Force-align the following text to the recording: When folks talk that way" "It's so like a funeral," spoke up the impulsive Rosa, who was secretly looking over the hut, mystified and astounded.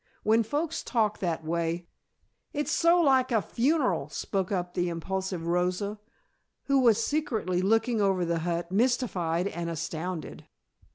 When 0.23 0.41
folks 0.41 0.81
talk 0.81 1.19
that 1.19 1.45
way" 1.45 1.85
"It's 2.53 2.71
so 2.71 2.99
like 3.01 3.31
a 3.31 3.39
funeral," 3.39 4.09
spoke 4.09 4.51
up 4.51 4.73
the 4.73 4.89
impulsive 4.89 5.45
Rosa, 5.45 5.99
who 6.63 6.79
was 6.79 7.05
secretly 7.05 7.61
looking 7.61 8.01
over 8.01 8.25
the 8.25 8.39
hut, 8.39 8.71
mystified 8.71 9.47
and 9.47 9.69
astounded. 9.69 10.47